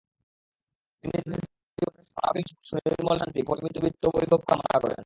[1.03, 1.33] তিনি তাঁদের
[1.33, 4.95] জীবনের সাফল্য, অনাবিল সুখ, সুনির্মল শান্তি, পরিমিত বিত্ত-বৈভব কামনা করেন।